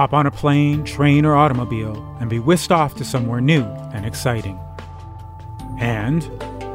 [0.00, 4.06] Hop on a plane, train, or automobile and be whisked off to somewhere new and
[4.06, 4.58] exciting.
[5.78, 6.24] And,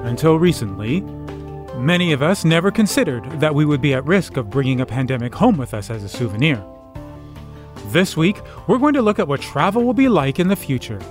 [0.06, 1.02] until recently,
[1.76, 5.34] many of us never considered that we would be at risk of bringing a pandemic
[5.34, 6.64] home with us as a souvenir.
[7.88, 11.02] This week, we're going to look at what travel will be like in the future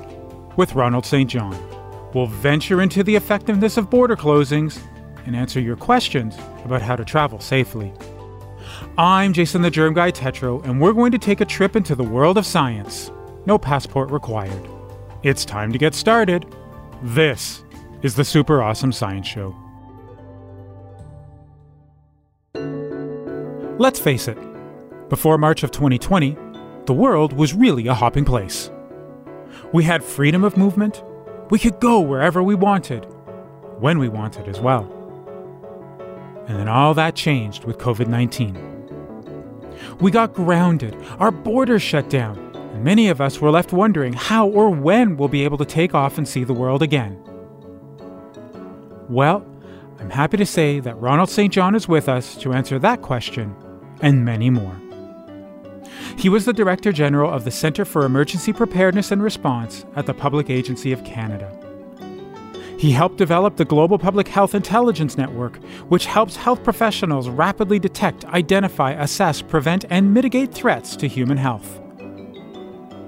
[0.55, 1.29] with Ronald St.
[1.29, 1.59] John.
[2.15, 4.81] We'll venture into the effectiveness of border closings
[5.27, 7.93] and answer your questions about how to travel safely.
[8.97, 12.05] I'm Jason the Germ Guy Tetro, and we're going to take a trip into the
[12.05, 13.11] world of science.
[13.45, 14.69] No passport required.
[15.25, 16.47] It's time to get started.
[17.03, 17.65] This
[18.03, 19.53] is the Super Awesome Science Show.
[23.81, 24.39] Let's face it,
[25.09, 26.37] before March of 2020,
[26.87, 28.71] the world was really a hopping place.
[29.73, 31.03] We had freedom of movement,
[31.51, 33.07] we could go wherever we wanted,
[33.81, 34.85] when we wanted as well.
[36.47, 38.74] And then all that changed with COVID 19.
[40.01, 44.49] We got grounded, our borders shut down, and many of us were left wondering how
[44.49, 47.21] or when we'll be able to take off and see the world again.
[49.09, 49.47] Well,
[50.01, 51.53] I'm happy to say that Ronald St.
[51.53, 53.55] John is with us to answer that question
[54.01, 54.81] and many more.
[56.17, 60.15] He was the Director General of the Centre for Emergency Preparedness and Response at the
[60.15, 61.64] Public Agency of Canada.
[62.85, 65.57] He helped develop the Global Public Health Intelligence Network,
[65.89, 71.81] which helps health professionals rapidly detect, identify, assess, prevent, and mitigate threats to human health.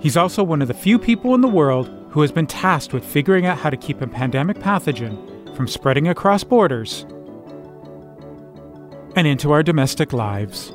[0.01, 3.05] He's also one of the few people in the world who has been tasked with
[3.05, 7.05] figuring out how to keep a pandemic pathogen from spreading across borders
[9.15, 10.73] and into our domestic lives.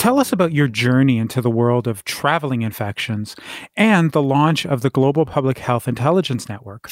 [0.00, 3.36] Tell us about your journey into the world of traveling infections
[3.76, 6.88] and the launch of the Global Public Health Intelligence Network.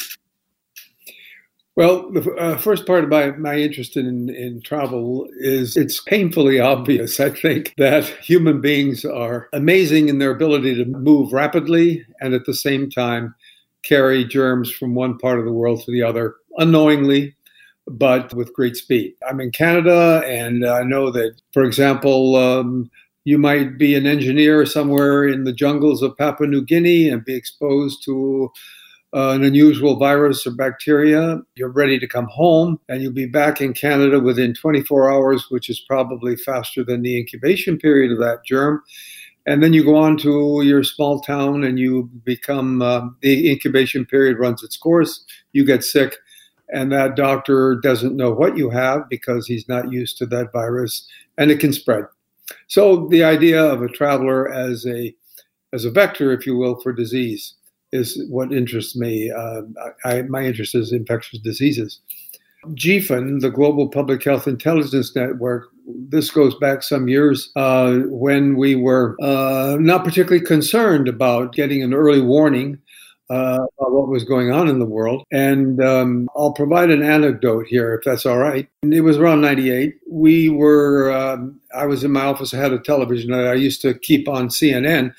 [1.75, 6.61] Well, the uh, first part of my, my interest in, in travel is it's painfully
[6.61, 12.35] obvious, I think, that human beings are amazing in their ability to move rapidly and
[12.35, 13.35] at the same time
[13.85, 17.35] carry germs from one part of the world to the other unknowingly,
[17.91, 19.15] but with great speed.
[19.29, 22.91] I'm in Canada, and I know that, for example, um,
[23.25, 27.35] you might be an engineer somewhere in the jungles of Papua New Guinea and be
[27.35, 28.51] exposed to
[29.15, 31.41] uh, an unusual virus or bacteria.
[31.55, 35.69] You're ready to come home, and you'll be back in Canada within 24 hours, which
[35.71, 38.83] is probably faster than the incubation period of that germ.
[39.47, 44.05] And then you go on to your small town and you become uh, the incubation
[44.05, 45.25] period runs its course.
[45.53, 46.17] You get sick,
[46.71, 51.07] and that doctor doesn't know what you have because he's not used to that virus
[51.37, 52.05] and it can spread.
[52.67, 55.15] So the idea of a traveler as a
[55.73, 57.55] as a vector, if you will, for disease
[57.93, 59.31] is what interests me.
[59.31, 59.63] Uh,
[60.05, 62.01] I, my interest is infectious diseases.
[62.69, 68.75] GPHIN, the Global Public Health Intelligence Network, this goes back some years uh, when we
[68.75, 72.79] were uh, not particularly concerned about getting an early warning
[73.31, 75.25] uh, what was going on in the world.
[75.31, 78.69] And um, I'll provide an anecdote here, if that's all right.
[78.83, 79.97] And it was around 98.
[80.11, 83.83] We were, um, I was in my office, I had a television that I used
[83.83, 85.15] to keep on CNN,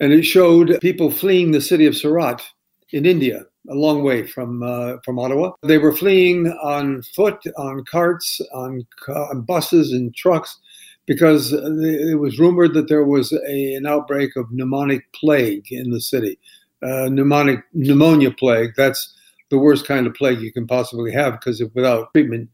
[0.00, 2.42] and it showed people fleeing the city of Surat
[2.90, 3.44] in India.
[3.70, 5.52] A long way from uh, from Ottawa.
[5.62, 10.58] They were fleeing on foot, on carts, on, on buses and trucks,
[11.06, 16.00] because it was rumored that there was a, an outbreak of pneumonic plague in the
[16.00, 16.40] city
[16.82, 18.72] uh, pneumonic pneumonia plague.
[18.76, 19.14] That's
[19.50, 22.48] the worst kind of plague you can possibly have because without treatment,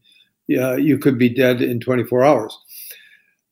[0.57, 2.57] uh, you could be dead in 24 hours.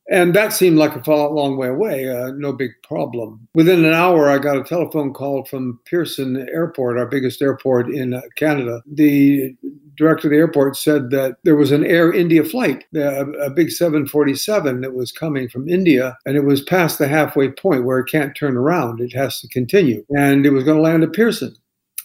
[0.10, 3.46] And that seemed like a long way away, uh, no big problem.
[3.54, 8.14] Within an hour, I got a telephone call from Pearson Airport, our biggest airport in
[8.14, 8.82] uh, Canada.
[8.86, 9.54] The
[9.98, 14.82] director of the airport said that there was an Air India flight, a big 747
[14.82, 18.36] that was coming from India, and it was past the halfway point where it can't
[18.36, 19.02] turn around.
[19.02, 20.06] It has to continue.
[20.16, 21.56] And it was going to land at Pearson.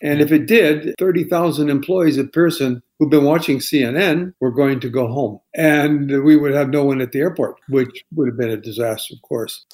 [0.03, 4.89] And if it did, 30,000 employees at Pearson who've been watching CNN were going to
[4.89, 5.39] go home.
[5.55, 9.15] And we would have no one at the airport, which would have been a disaster,
[9.15, 9.65] of course.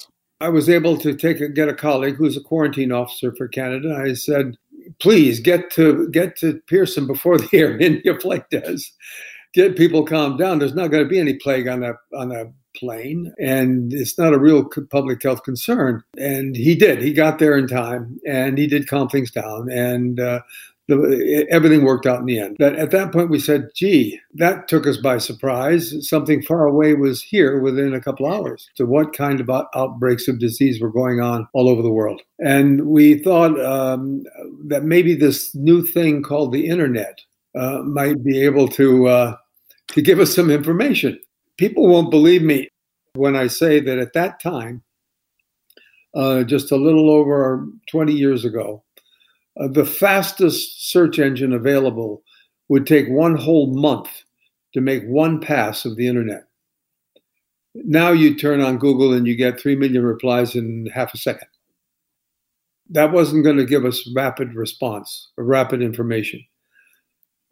[0.41, 3.99] I was able to take a, get a colleague who's a quarantine officer for Canada.
[4.01, 4.55] I said,
[4.99, 8.91] please get to get to Pearson before the Air India flight does.
[9.53, 10.59] Get people calmed down.
[10.59, 14.33] There's not going to be any plague on that on that plane, and it's not
[14.33, 16.03] a real public health concern.
[16.17, 17.01] And he did.
[17.01, 20.41] He got there in time, and he did calm things down, and uh,
[20.89, 22.57] the, everything worked out in the end.
[22.59, 25.95] But at that point, we said, "Gee, that took us by surprise.
[26.07, 30.39] Something far away was here within a couple hours." So, what kind of outbreaks of
[30.39, 32.21] disease were going on all over the world?
[32.39, 34.23] And we thought um,
[34.67, 37.21] that maybe this new thing called the internet
[37.55, 39.35] uh, might be able to uh,
[39.89, 41.19] to give us some information.
[41.57, 42.69] People won't believe me
[43.13, 44.83] when I say that at that time,
[46.15, 48.83] uh, just a little over 20 years ago,
[49.59, 52.23] uh, the fastest search engine available
[52.67, 54.09] would take one whole month
[54.73, 56.43] to make one pass of the internet.
[57.75, 61.47] Now you turn on Google and you get 3 million replies in half a second.
[62.89, 66.43] That wasn't going to give us rapid response or rapid information.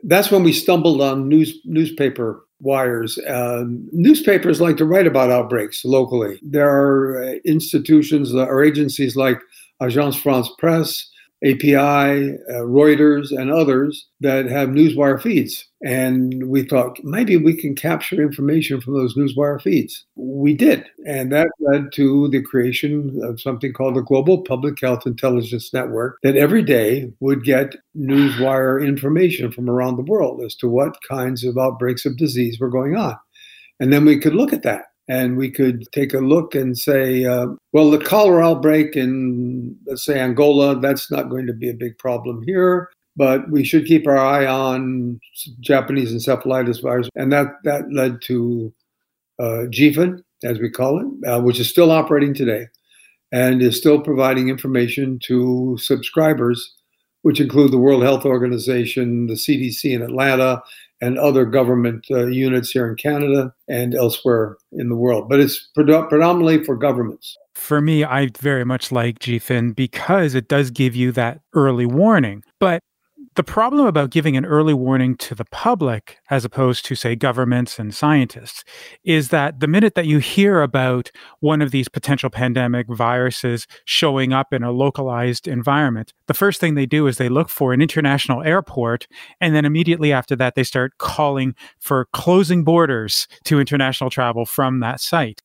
[0.03, 3.19] That's when we stumbled on news, newspaper wires.
[3.27, 6.39] Um, newspapers like to write about outbreaks locally.
[6.41, 9.39] There are uh, institutions or agencies like
[9.81, 11.09] Agence France Presse
[11.45, 15.67] API, uh, Reuters, and others that have newswire feeds.
[15.83, 20.05] And we thought maybe we can capture information from those newswire feeds.
[20.15, 20.85] We did.
[21.05, 26.17] And that led to the creation of something called the Global Public Health Intelligence Network
[26.23, 31.43] that every day would get newswire information from around the world as to what kinds
[31.43, 33.15] of outbreaks of disease were going on.
[33.79, 37.25] And then we could look at that and we could take a look and say,
[37.25, 41.73] uh, well, the cholera outbreak in, let's say, Angola, that's not going to be a
[41.73, 45.19] big problem here, but we should keep our eye on
[45.61, 47.09] Japanese encephalitis virus.
[47.15, 48.73] And that, that led to
[49.39, 52.67] uh, GPHIN, as we call it, uh, which is still operating today
[53.31, 56.75] and is still providing information to subscribers,
[57.21, 60.61] which include the World Health Organization, the CDC in Atlanta,
[61.01, 65.29] and other government uh, units here in Canada and elsewhere in the world.
[65.29, 67.37] But it's predominantly for governments.
[67.53, 72.43] For me, I very much like GPHIN because it does give you that early warning.
[72.59, 72.81] But
[73.37, 77.77] the problem about giving an early warning to the public, as opposed to, say, governments
[77.77, 78.63] and scientists,
[79.03, 84.33] is that the minute that you hear about one of these potential pandemic viruses showing
[84.33, 87.81] up in a localized environment, the first thing they do is they look for an
[87.81, 89.07] international airport.
[89.39, 94.79] And then immediately after that, they start calling for closing borders to international travel from
[94.79, 95.41] that site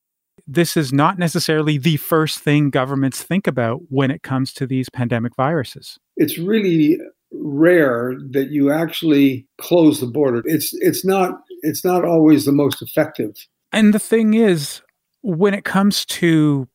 [0.46, 4.88] this is not necessarily the first thing governments think about when it comes to these
[4.88, 6.00] pandemic viruses.
[6.16, 6.98] It's really
[7.34, 10.42] rare that you actually close the border.
[10.44, 13.34] It's it's not it's not always the most effective.
[13.72, 14.82] And the thing is,
[15.22, 16.68] when it comes to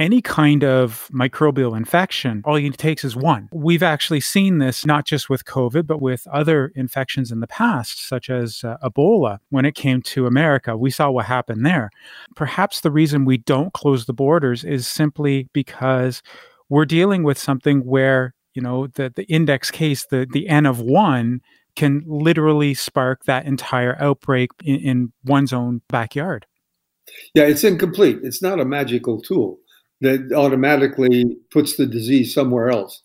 [0.00, 3.50] any kind of microbial infection, all it takes is one.
[3.52, 8.08] We've actually seen this not just with COVID, but with other infections in the past,
[8.08, 9.38] such as uh, Ebola.
[9.50, 11.90] When it came to America, we saw what happened there.
[12.34, 16.22] Perhaps the reason we don't close the borders is simply because
[16.70, 20.80] we're dealing with something where you know the the index case the the n of
[20.80, 21.40] one
[21.76, 26.46] can literally spark that entire outbreak in, in one's own backyard
[27.34, 29.58] yeah it's incomplete it's not a magical tool
[30.00, 33.02] that automatically puts the disease somewhere else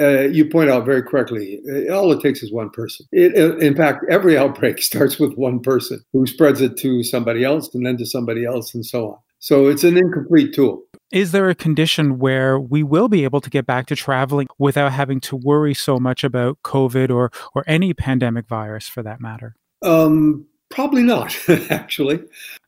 [0.00, 3.06] uh, you point out very correctly, uh, all it takes is one person.
[3.12, 7.44] It, uh, in fact, every outbreak starts with one person who spreads it to somebody
[7.44, 9.18] else and then to somebody else and so on.
[9.38, 10.82] So it's an incomplete tool.
[11.12, 14.92] Is there a condition where we will be able to get back to traveling without
[14.92, 19.54] having to worry so much about COVID or, or any pandemic virus for that matter?
[19.82, 21.36] Um, Probably not,
[21.70, 22.20] actually.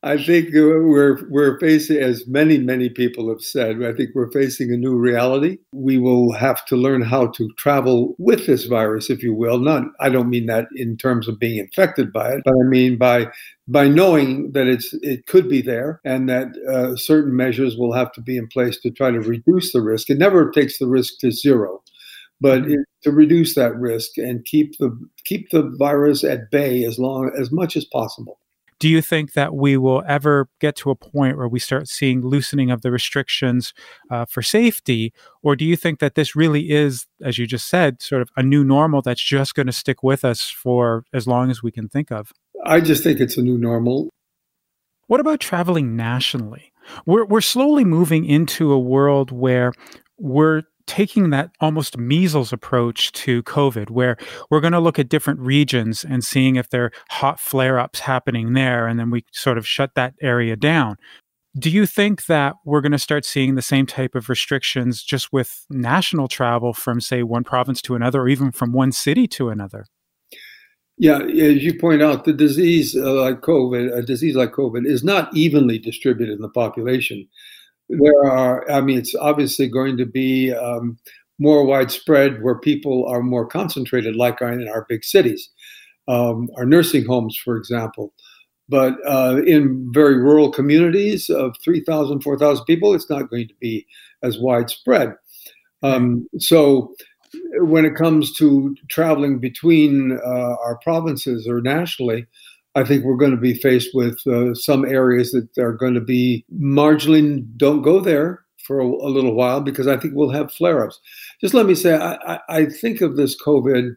[0.03, 4.71] I think we're we're facing, as many many people have said, I think we're facing
[4.71, 5.57] a new reality.
[5.73, 9.59] We will have to learn how to travel with this virus, if you will.
[9.59, 12.97] Not, I don't mean that in terms of being infected by it, but I mean
[12.97, 13.27] by
[13.67, 18.13] by knowing that it's it could be there and that uh, certain measures will have
[18.13, 20.09] to be in place to try to reduce the risk.
[20.09, 21.83] It never takes the risk to zero
[22.41, 22.71] but mm-hmm.
[22.71, 27.31] it, to reduce that risk and keep the keep the virus at bay as long
[27.39, 28.39] as much as possible.
[28.79, 32.21] Do you think that we will ever get to a point where we start seeing
[32.21, 33.73] loosening of the restrictions
[34.09, 35.11] uh, for safety,
[35.43, 38.43] or do you think that this really is, as you just said, sort of a
[38.43, 41.89] new normal that's just going to stick with us for as long as we can
[41.89, 42.31] think of?
[42.65, 44.09] I just think it's a new normal.
[45.07, 46.71] What about traveling nationally?
[47.05, 49.73] We're we're slowly moving into a world where
[50.17, 54.17] we're taking that almost measles approach to COVID, where
[54.49, 57.99] we're going to look at different regions and seeing if there are hot flare ups
[57.99, 60.97] happening there, and then we sort of shut that area down.
[61.57, 65.31] Do you think that we're going to start seeing the same type of restrictions just
[65.31, 69.49] with national travel from, say, one province to another, or even from one city to
[69.49, 69.85] another?
[70.97, 75.03] Yeah, as you point out, the disease uh, like COVID, a disease like COVID, is
[75.03, 77.27] not evenly distributed in the population.
[77.89, 80.97] There are, I mean, it's obviously going to be um,
[81.39, 85.49] more widespread where people are more concentrated, like in our big cities,
[86.07, 88.13] um, our nursing homes, for example.
[88.67, 93.87] But uh, in very rural communities of 3,000, 4,000 people, it's not going to be
[94.21, 95.15] as widespread.
[95.81, 96.93] Um, so
[97.61, 102.27] when it comes to traveling between uh, our provinces or nationally,
[102.75, 106.01] I think we're going to be faced with uh, some areas that are going to
[106.01, 110.53] be marginally don't go there for a, a little while because I think we'll have
[110.53, 110.99] flare ups.
[111.41, 113.95] Just let me say, I, I, I, think of this COVID.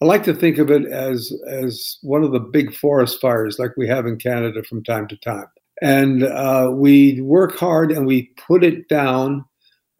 [0.00, 3.76] I like to think of it as as one of the big forest fires like
[3.76, 5.48] we have in Canada from time to time,
[5.82, 9.44] and uh, we work hard and we put it down.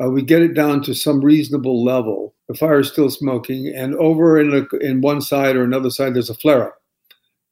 [0.01, 2.35] Uh, we get it down to some reasonable level.
[2.49, 6.15] The fire is still smoking, and over in a, in one side or another side,
[6.15, 6.77] there's a flare up,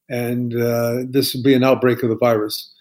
[0.09, 2.71] and uh, this will be an outbreak of the virus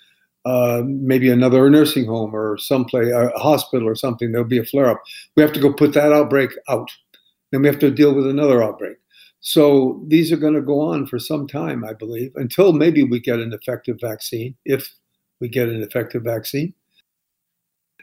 [0.45, 4.91] uh, maybe another nursing home or someplace, a hospital or something, there'll be a flare
[4.91, 5.03] up.
[5.37, 6.91] We have to go put that outbreak out.
[7.51, 8.99] Then we have to deal with another outbreak.
[9.41, 13.21] So these are going to go on for some time, I believe, until maybe we
[13.21, 14.93] get an effective vaccine, if
[15.41, 16.75] we get an effective vaccine.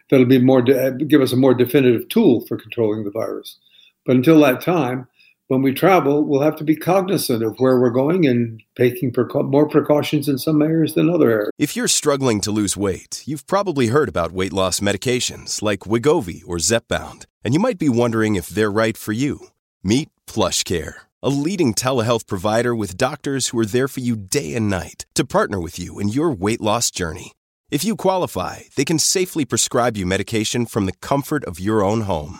[0.10, 3.60] That'll be more give us a more definitive tool for controlling the virus.
[4.06, 5.08] But until that time,
[5.52, 9.68] when we travel, we'll have to be cognizant of where we're going and taking more
[9.68, 11.52] precautions in some areas than other areas.
[11.58, 16.42] If you're struggling to lose weight, you've probably heard about weight loss medications like Wegovy
[16.48, 19.48] or Zepbound, and you might be wondering if they're right for you.
[19.84, 24.70] Meet PlushCare, a leading telehealth provider with doctors who are there for you day and
[24.70, 27.34] night to partner with you in your weight loss journey.
[27.70, 32.02] If you qualify, they can safely prescribe you medication from the comfort of your own
[32.02, 32.40] home.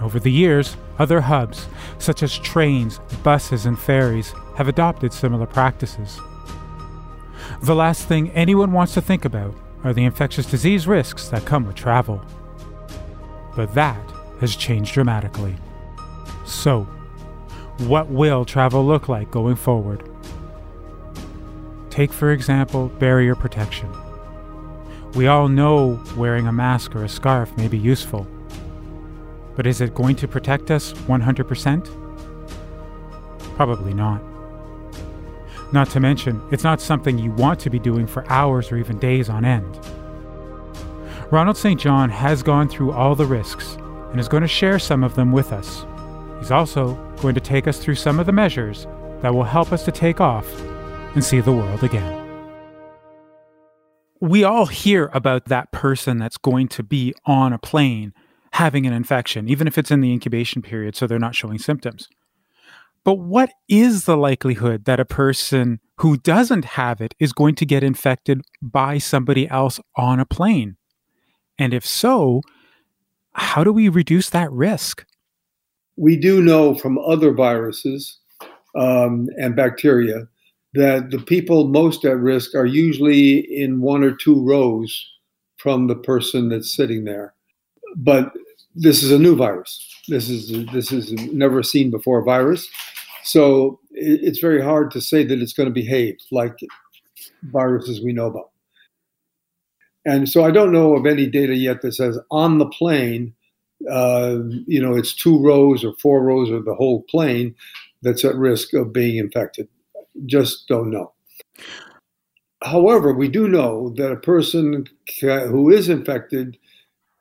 [0.00, 1.66] Over the years, other hubs,
[1.98, 6.20] such as trains, buses, and ferries, have adopted similar practices.
[7.62, 11.66] The last thing anyone wants to think about are the infectious disease risks that come
[11.66, 12.22] with travel.
[13.56, 14.00] But that
[14.40, 15.56] has changed dramatically.
[16.46, 16.84] So,
[17.78, 20.08] what will travel look like going forward?
[21.90, 23.90] Take, for example, barrier protection.
[25.14, 28.28] We all know wearing a mask or a scarf may be useful
[29.58, 31.84] but is it going to protect us 100%?
[33.56, 34.22] Probably not.
[35.72, 39.00] Not to mention, it's not something you want to be doing for hours or even
[39.00, 39.76] days on end.
[41.32, 41.80] Ronald St.
[41.80, 43.74] John has gone through all the risks
[44.12, 45.84] and is going to share some of them with us.
[46.38, 48.86] He's also going to take us through some of the measures
[49.22, 50.48] that will help us to take off
[51.16, 52.14] and see the world again.
[54.20, 58.14] We all hear about that person that's going to be on a plane
[58.58, 62.08] having an infection, even if it's in the incubation period, so they're not showing symptoms.
[63.04, 67.64] But what is the likelihood that a person who doesn't have it is going to
[67.64, 70.76] get infected by somebody else on a plane?
[71.56, 72.42] And if so,
[73.32, 75.06] how do we reduce that risk?
[75.96, 78.18] We do know from other viruses
[78.74, 80.26] um, and bacteria
[80.74, 85.08] that the people most at risk are usually in one or two rows
[85.58, 87.34] from the person that's sitting there
[87.96, 88.32] but
[88.80, 89.84] this is a new virus.
[90.08, 92.66] This is this is never seen before virus,
[93.24, 96.56] so it's very hard to say that it's going to behave like
[97.42, 98.50] viruses we know about.
[100.06, 103.34] And so I don't know of any data yet that says on the plane,
[103.90, 107.54] uh, you know, it's two rows or four rows or the whole plane
[108.00, 109.68] that's at risk of being infected.
[110.24, 111.12] Just don't know.
[112.62, 114.86] However, we do know that a person
[115.20, 116.56] who is infected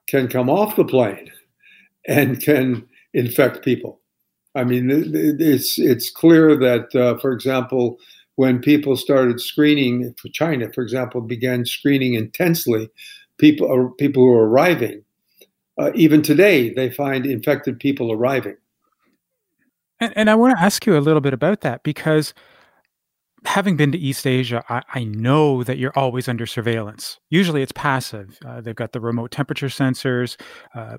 [0.07, 1.31] can come off the plane
[2.07, 3.99] and can infect people.
[4.55, 7.99] I mean, it's it's clear that, uh, for example,
[8.35, 12.89] when people started screening for China, for example, began screening intensely
[13.37, 15.03] people uh, people who are arriving.
[15.79, 18.55] Uh, even today, they find infected people arriving.
[19.99, 22.33] And, and I want to ask you a little bit about that because
[23.45, 27.19] having been to East Asia, I, I, know that you're always under surveillance.
[27.29, 28.39] Usually it's passive.
[28.45, 30.39] Uh, they've got the remote temperature sensors.
[30.73, 30.97] Uh,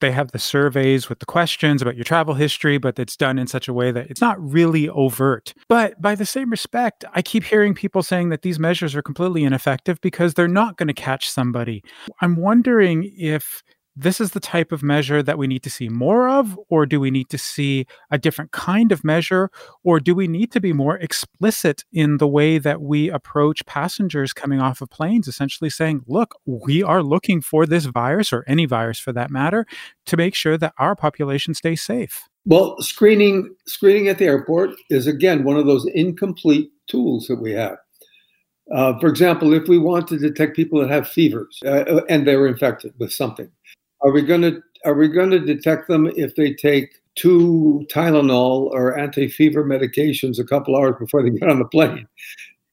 [0.00, 3.46] they have the surveys with the questions about your travel history, but it's done in
[3.46, 5.54] such a way that it's not really overt.
[5.68, 9.44] But by the same respect, I keep hearing people saying that these measures are completely
[9.44, 11.82] ineffective because they're not going to catch somebody.
[12.20, 13.62] I'm wondering if
[13.96, 17.00] this is the type of measure that we need to see more of, or do
[17.00, 19.50] we need to see a different kind of measure,
[19.82, 24.34] or do we need to be more explicit in the way that we approach passengers
[24.34, 28.66] coming off of planes, essentially saying, look, we are looking for this virus, or any
[28.66, 29.66] virus for that matter,
[30.04, 32.28] to make sure that our population stays safe?
[32.44, 37.52] Well, screening screening at the airport is again one of those incomplete tools that we
[37.52, 37.78] have.
[38.72, 42.46] Uh, for example, if we want to detect people that have fevers uh, and they're
[42.46, 43.48] infected with something,
[44.06, 48.70] are we going to are we going to detect them if they take two Tylenol
[48.70, 52.06] or anti-fever medications a couple hours before they get on the plane,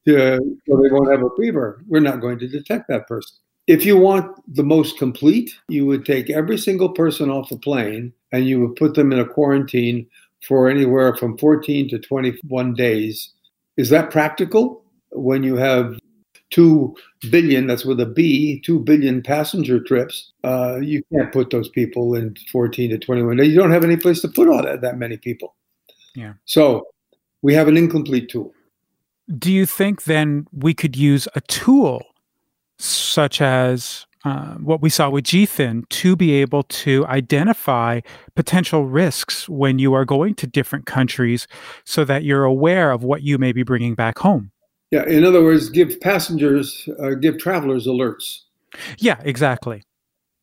[0.07, 1.83] so they won't have a fever?
[1.87, 3.35] We're not going to detect that person.
[3.65, 8.13] If you want the most complete, you would take every single person off the plane
[8.31, 10.05] and you would put them in a quarantine
[10.47, 13.33] for anywhere from 14 to 21 days.
[13.77, 15.97] Is that practical when you have
[16.53, 16.95] 2
[17.31, 22.13] billion, that's with a B, 2 billion passenger trips, uh, you can't put those people
[22.13, 23.39] in 14 to 21.
[23.39, 25.55] You don't have any place to put all that, that many people.
[26.15, 26.33] Yeah.
[26.45, 26.87] So
[27.41, 28.53] we have an incomplete tool.
[29.37, 32.03] Do you think then we could use a tool
[32.77, 37.99] such as uh, what we saw with GPHIN to be able to identify
[38.35, 41.47] potential risks when you are going to different countries
[41.83, 44.52] so that you're aware of what you may be bringing back home?
[44.93, 48.41] Yeah, in other words, give passengers, uh, give travelers alerts.
[48.99, 49.81] Yeah, exactly.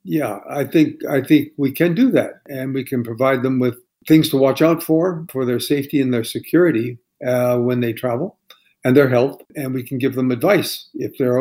[0.02, 3.76] Yeah, I think I think we can do that, and we can provide them with
[4.08, 8.38] things to watch out for for their safety and their security uh, when they travel,
[8.82, 11.38] and their health, and we can give them advice if they're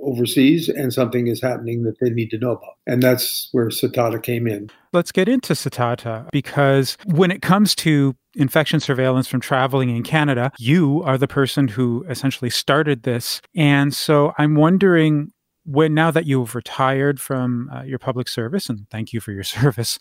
[0.00, 2.76] overseas and something is happening that they need to know about.
[2.86, 4.70] And that's where Sitata came in.
[4.92, 10.52] Let's get into Sitata because when it comes to infection surveillance from traveling in Canada,
[10.58, 13.40] you are the person who essentially started this.
[13.54, 15.32] And so I'm wondering
[15.64, 19.42] when now that you've retired from uh, your public service and thank you for your
[19.44, 19.98] service,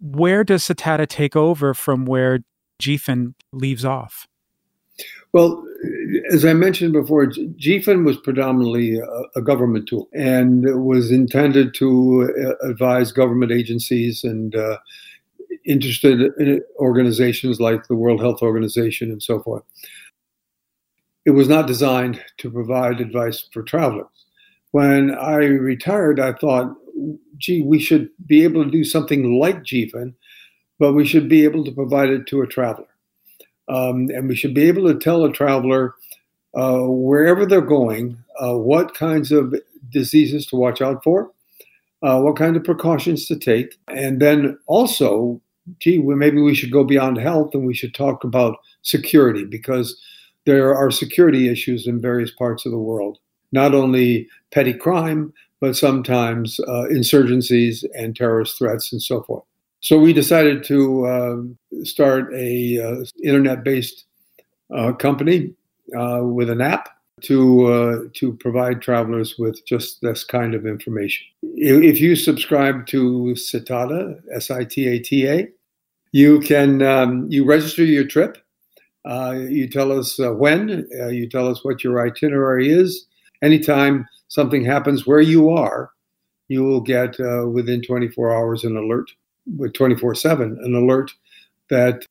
[0.00, 2.40] where does Sitata take over from where
[2.80, 4.26] GPHIN leaves off?
[5.32, 5.64] Well,
[6.30, 12.32] as I mentioned before, GPHIN was predominantly a, a, government tool and was intended to
[12.38, 14.78] uh, advise government agencies and uh,
[15.64, 19.62] interested in organizations like the World Health Organization and so forth.
[21.24, 24.06] It was not designed to provide advice for travelers.
[24.72, 26.74] When I retired, I thought,
[27.38, 30.14] gee, we should be able to do something like GPHIN,
[30.78, 32.88] but we should be able to provide it to a traveler.
[33.68, 35.94] Um, and we should be able to tell a traveler
[36.54, 39.54] uh, wherever they're going uh, what kinds of
[39.90, 41.30] diseases to watch out for,
[42.02, 45.40] uh, what kind of precautions to take, and then also
[45.80, 50.00] gee, well, maybe we should go beyond health and we should talk about security because
[50.46, 53.18] there are security issues in various parts of the world.
[53.52, 59.44] Not only petty crime, but sometimes uh, insurgencies and terrorist threats and so forth.
[59.80, 64.04] So we decided to uh, start a uh, internet-based
[64.74, 65.54] uh, company
[65.98, 66.88] uh, with an app
[67.24, 71.26] to uh, to provide travelers with just this kind of information.
[71.42, 75.48] If you subscribe to Sitata, S I T A T A,
[76.12, 78.38] you can um, you register your trip.
[79.04, 80.88] Uh, you tell us uh, when.
[81.00, 83.06] Uh, you tell us what your itinerary is.
[83.42, 85.90] Anytime something happens where you are,
[86.48, 89.10] you will get uh, within 24 hours an alert,
[89.56, 91.10] with 24/7 an alert
[91.70, 92.04] that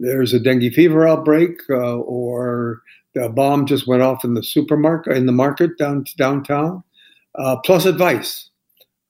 [0.00, 2.82] there's a dengue fever outbreak uh, or
[3.16, 6.82] a bomb just went off in the supermarket in the market down downtown.
[7.38, 8.50] Uh, plus advice,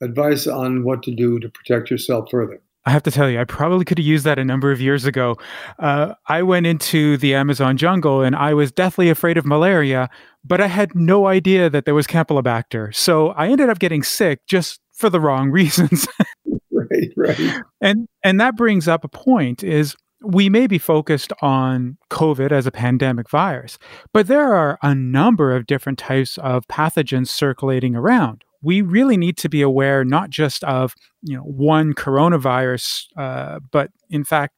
[0.01, 2.61] advice on what to do to protect yourself further.
[2.85, 5.05] I have to tell you, I probably could have used that a number of years
[5.05, 5.37] ago.
[5.79, 10.09] Uh, I went into the Amazon jungle and I was deathly afraid of malaria,
[10.43, 12.93] but I had no idea that there was Campylobacter.
[12.93, 16.07] So I ended up getting sick just for the wrong reasons.
[16.71, 17.61] right, right.
[17.79, 22.65] And and that brings up a point is we may be focused on COVID as
[22.65, 23.77] a pandemic virus,
[24.13, 28.43] but there are a number of different types of pathogens circulating around.
[28.61, 33.91] We really need to be aware not just of you know one coronavirus, uh, but
[34.09, 34.53] in fact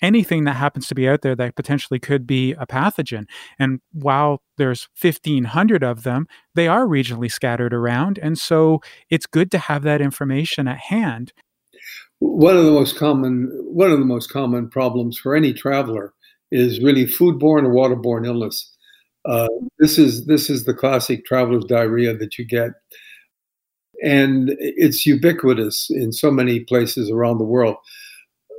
[0.00, 3.24] anything that happens to be out there that potentially could be a pathogen.
[3.58, 8.18] And while there's 1500 of them, they are regionally scattered around.
[8.18, 11.32] And so it's good to have that information at hand
[12.20, 16.12] one of the most common one of the most common problems for any traveler
[16.50, 18.74] is really foodborne or waterborne illness.
[19.24, 22.70] Uh, this is this is the classic traveler's diarrhea that you get,
[24.02, 27.76] and it's ubiquitous in so many places around the world.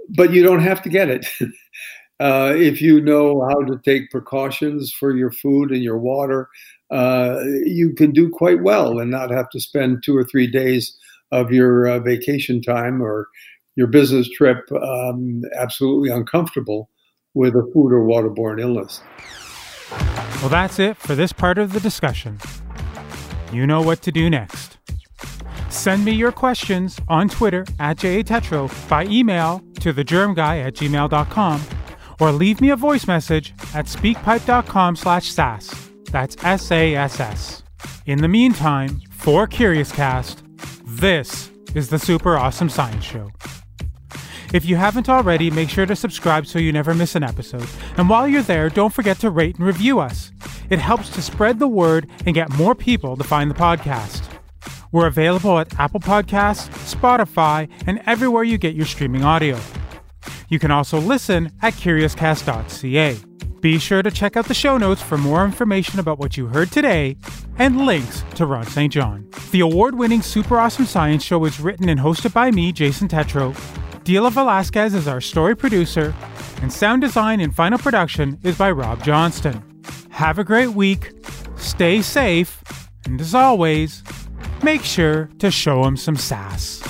[0.09, 1.27] But you don't have to get it
[2.19, 6.49] uh, if you know how to take precautions for your food and your water.
[6.91, 10.97] Uh, you can do quite well and not have to spend two or three days
[11.31, 13.27] of your uh, vacation time or
[13.75, 16.89] your business trip um, absolutely uncomfortable
[17.33, 19.01] with a food or waterborne illness.
[20.41, 22.39] Well, that's it for this part of the discussion.
[23.51, 24.77] You know what to do next.
[25.69, 31.61] Send me your questions on Twitter at JATetro by email to thegermguy at gmail.com
[32.19, 35.89] or leave me a voice message at speakpipe.com slash sass.
[36.11, 37.63] That's S-A-S-S.
[38.05, 40.37] In the meantime, for CuriousCast,
[40.99, 43.31] this is the Super Awesome Science Show.
[44.53, 47.67] If you haven't already, make sure to subscribe so you never miss an episode.
[47.97, 50.31] And while you're there, don't forget to rate and review us.
[50.69, 54.23] It helps to spread the word and get more people to find the podcast.
[54.91, 59.59] We're available at Apple Podcasts, Spotify, and everywhere you get your streaming audio.
[60.49, 63.28] You can also listen at curiouscast.ca.
[63.61, 66.71] Be sure to check out the show notes for more information about what you heard
[66.71, 67.17] today
[67.57, 68.91] and links to Ron St.
[68.91, 69.29] John.
[69.51, 73.53] The award winning Super Awesome Science Show is written and hosted by me, Jason Tetro,
[74.05, 76.15] Dila Velasquez is our story producer,
[76.61, 79.61] and sound design and final production is by Rob Johnston.
[80.09, 81.11] Have a great week,
[81.57, 82.63] stay safe,
[83.05, 84.03] and as always,
[84.63, 86.81] make sure to show them some sass.